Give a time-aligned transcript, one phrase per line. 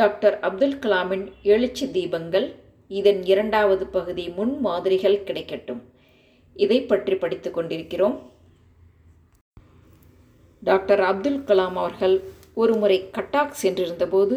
[0.00, 2.46] Doctor Abdul கலாமின் எழுச்சி தீபங்கள்
[2.98, 5.80] இதன் இரண்டாவது பகுதி முன் மாதிரிகள் கிடைக்கட்டும்.
[6.56, 8.14] இதை பற்றி படித்துக் கொண்டிருக்கிறோம்.
[10.62, 12.14] டாக்டர் அப்துல் கலாம் அவர்கள்
[12.54, 14.36] ஒருமுறை கட்டாக் சென்றிருந்தபோது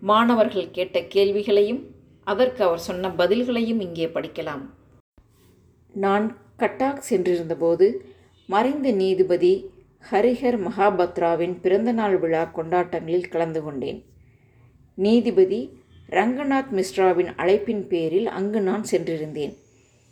[0.00, 1.82] மாணவர்கள் கேட்ட கேள்விகளையும்
[2.24, 4.64] அதற்கு அவர் சொன்ன பதில்களையும் இங்கே படிக்கலாம்.
[5.94, 6.26] நான்
[6.62, 7.88] கட்டாக் சென்றிருந்தபோது
[8.46, 9.52] மறைந்த நீதிபதி
[10.10, 14.02] ஹரிஹர் மகாபத்ராவின் பிறந்தநாள் விழா கொண்டாட்டங்களில் கலந்து கொண்டேன்.
[14.96, 15.78] நீதிபதி
[16.10, 19.54] ரங்கநாத் மிஸ்ராவின் அழைப்பின் பேரில் அங்கு நான் சென்றிருந்தேன்.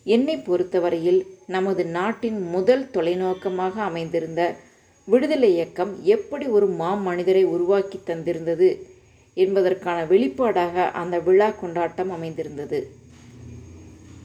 [0.04, 4.56] என்னை பொறுத்தவரையில் நமது நாட்டின் முதல் தொலைநோக்கமாக அமைந்திருந்த
[5.04, 8.78] விடுதலை இயக்கம் எப்படி ஒரு மாமனிதரை உருவாக்கி தந்திருந்தது
[9.34, 12.80] என்பதற்கான வெளிப்பாடாக அந்த விழா கொண்டாட்டம் அமைந்திருந்தது.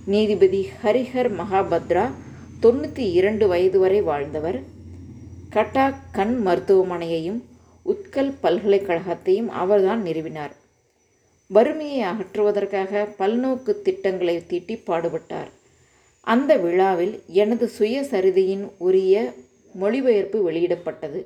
[0.05, 2.11] நீதிபதி ஹரிஹர் மகாபத்ரா
[2.61, 4.59] தொண்ணூற்றி இரண்டு வயது வரை வாழ்ந்தவர்.
[5.49, 7.43] கட்டாக் கண் மருத்துவமனையையும்
[7.87, 10.55] உத்கல் பல்கலைக்கழகத்தையும் அவர்தான் நிறுவினார்.
[11.47, 15.51] வறுமையை அகற்றுவதற்காக பல்நோக்கு திட்டங்களை தீட்டி பாடுபட்டார்.
[16.21, 19.33] அந்த விழாவில் எனது சுயசரிதையின் உரிய
[19.73, 21.19] மொழிபெயர்ப்பு வெளியிடப்பட்டது.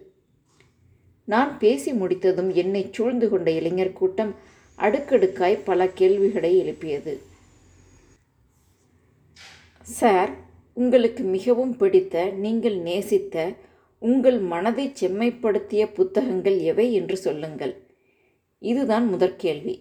[1.25, 4.35] நான் பேசி முடித்ததும் என்னை சூழ்ந்து கொண்ட இளைஞர் கூட்டம்
[4.77, 7.13] அடுக்கடுக்காய் பல கேள்விகளை எழுப்பியது.
[9.81, 10.31] சார்
[10.73, 13.53] உங்களுக்கு மிகவும் பிடித்த நீங்கள் நேசித்த
[14.01, 17.73] உங்கள் மனதை செம்மைப்படுத்திய புத்தகங்கள் எவை என்று சொல்லுங்கள்.
[18.59, 19.75] இதுதான் முதற் கேள்வி.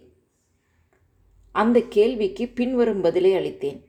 [1.51, 3.79] அந்த கேள்விக்கு பின்வரும் பதிலை அளித்தேன்.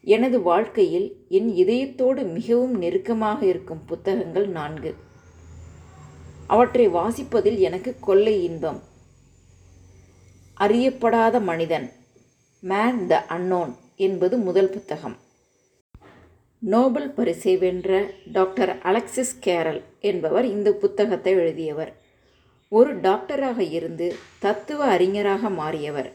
[0.00, 4.94] எனது வாழ்க்கையில் என் இதயத்தோடு மிகவும் நெருக்கமாக இருக்கும் புத்தகங்கள் நான்கு.
[6.46, 8.82] அவற்றை வாசிப்பதில் எனக்கு கொள்ளை இன்பம்.
[10.60, 11.92] அறியப்படாத மனிதன்
[12.60, 15.16] மேன் த அன்னோன் என்பது முதல் புத்தகம்.
[16.72, 21.96] நோபல் பரிசை வென்ற டாக்டர் அலெக்சிஸ் கேரல் என்பவர் இந்த புத்தகத்தை எழுதியவர்.
[22.68, 26.12] ஒரு டாக்டராக இருந்து தத்துவ அறிஞராக மாறியவர்.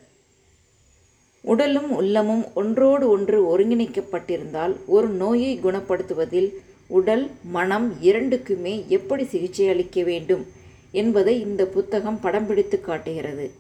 [1.42, 6.54] உடலும் உள்ளமும் ஒன்றோடு ஒன்று ஒருங்கிணைக்கப்பட்டிருந்தால் ஒரு நோயை குணப்படுத்துவதில்
[6.88, 10.48] உடல் மனம் இரண்டுக்குமே எப்படி சிகிச்சை அளிக்க வேண்டும்
[10.92, 13.52] என்பதை இந்த புத்தகம் படம் பிடித்து காட்டுகிறது.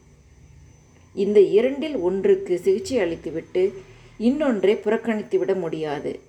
[1.13, 3.73] இந்த இரண்டில் ஒன்றுக்கு சிகிச்சை அளித்துவிட்டு
[4.17, 6.28] இன்னொன்றை புறக்கணித்துவிட முடியாது.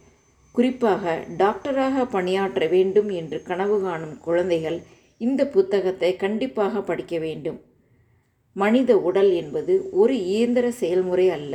[0.53, 4.79] குறிப்பாக டாக்டராக பணியாற்ற வேண்டும் என்று கனவு காணும் குழந்தைகள்
[5.19, 7.59] இந்த புத்தகத்தை கண்டிப்பாக படிக்க வேண்டும்.
[8.57, 11.55] மனித உடல் என்பது ஒரு இயந்திர செயல்முறை அல்ல.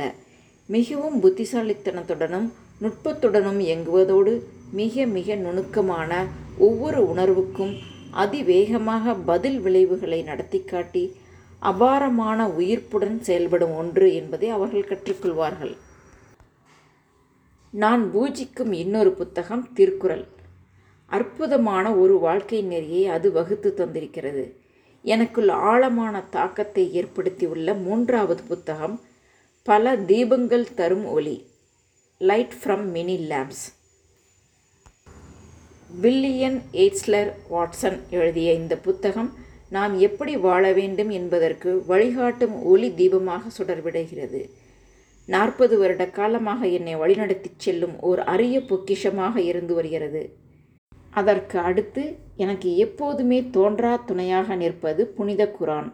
[0.68, 2.48] மிகவும் புத்திசாலித்தனத்துடனும்
[2.82, 4.32] நுட்பத்துடனும் இயங்குவதோடு
[4.70, 6.24] மிக மிக நுணுக்கமான
[6.58, 7.74] ஒவ்வொரு உணர்வுக்கும்
[8.10, 11.04] அதிவேகமாக பதில் விளைவுகளை நடத்தி காட்டி
[11.58, 15.74] அபாரமான உயிர்ப்புடன் செயல்படும் ஒன்று என்பதை அவர்கள் கற்றுக்கொள்வார்கள்.
[17.72, 20.24] நான் பூஜிக்கும் இன்னொரு புத்தகம் திருக்குறள்.
[21.10, 24.44] அற்புதமான ஒரு வாழ்க்கை நெறியை அது வகுத்து தந்திருக்கிறது.
[25.04, 28.96] எனக்குள் ஆழமான தாக்கத்தை ஏற்படுத்தியுள்ள மூன்றாவது புத்தகம்
[29.62, 31.36] பல தீபங்கள் தரும் ஒளி
[32.20, 33.64] light from many lamps
[35.90, 39.30] Lillian Eichler Watson எழுதிய இந்த புத்தகம்
[39.70, 44.40] நாம் எப்படி வாழ வேண்டும் என்பதற்கு வழிகாட்டும் ஒளி தீபமாக சுடர்விடுகிறது.
[45.26, 50.22] நாற்பது வருட காலமாக என்னை வழிநடத்தி செல்லும் ஓர் அரிய பொக்கிஷமாக இருந்து வருகிறது.
[51.10, 52.02] அதற்கு அடுத்து
[52.36, 55.88] எனக்கு எப்போதுமே தோன்றா துணையாக நிற்பது புனித குரான்.